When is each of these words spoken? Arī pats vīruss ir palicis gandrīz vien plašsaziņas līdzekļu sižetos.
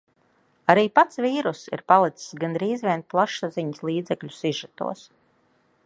Arī 0.73 0.85
pats 0.99 1.19
vīruss 1.25 1.61
ir 1.77 1.83
palicis 1.93 2.39
gandrīz 2.45 2.87
vien 2.89 3.05
plašsaziņas 3.15 3.85
līdzekļu 3.91 4.35
sižetos. 4.41 5.07